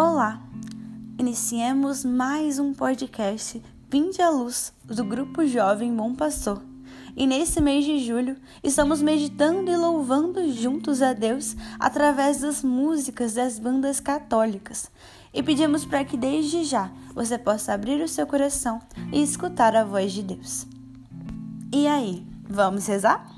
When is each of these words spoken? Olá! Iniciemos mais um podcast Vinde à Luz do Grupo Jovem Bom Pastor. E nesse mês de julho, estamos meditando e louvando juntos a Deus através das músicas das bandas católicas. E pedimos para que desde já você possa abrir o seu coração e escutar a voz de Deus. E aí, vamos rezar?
Olá! 0.00 0.40
Iniciemos 1.18 2.04
mais 2.04 2.60
um 2.60 2.72
podcast 2.72 3.60
Vinde 3.90 4.22
à 4.22 4.30
Luz 4.30 4.72
do 4.84 5.04
Grupo 5.04 5.44
Jovem 5.44 5.92
Bom 5.92 6.14
Pastor. 6.14 6.62
E 7.16 7.26
nesse 7.26 7.60
mês 7.60 7.84
de 7.84 7.98
julho, 7.98 8.36
estamos 8.62 9.02
meditando 9.02 9.68
e 9.68 9.76
louvando 9.76 10.52
juntos 10.52 11.02
a 11.02 11.12
Deus 11.12 11.56
através 11.80 12.42
das 12.42 12.62
músicas 12.62 13.34
das 13.34 13.58
bandas 13.58 13.98
católicas. 13.98 14.88
E 15.34 15.42
pedimos 15.42 15.84
para 15.84 16.04
que 16.04 16.16
desde 16.16 16.62
já 16.62 16.92
você 17.12 17.36
possa 17.36 17.72
abrir 17.72 18.00
o 18.00 18.06
seu 18.06 18.24
coração 18.24 18.80
e 19.12 19.20
escutar 19.20 19.74
a 19.74 19.82
voz 19.82 20.12
de 20.12 20.22
Deus. 20.22 20.64
E 21.74 21.88
aí, 21.88 22.24
vamos 22.48 22.86
rezar? 22.86 23.37